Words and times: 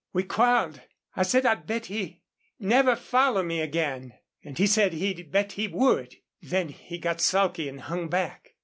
We 0.13 0.23
quarreled. 0.23 0.81
I 1.15 1.21
said 1.21 1.45
I'd 1.45 1.67
bet 1.67 1.85
he'd 1.85 2.21
never 2.59 2.95
follow 2.95 3.43
me 3.43 3.61
again 3.61 4.13
and 4.43 4.57
he 4.57 4.65
said 4.65 4.93
he'd 4.93 5.31
bet 5.31 5.51
he 5.51 5.67
would. 5.67 6.15
Then 6.41 6.69
he 6.69 6.97
got 6.97 7.21
sulky 7.21 7.69
and 7.69 7.81
hung 7.81 8.07
back. 8.09 8.55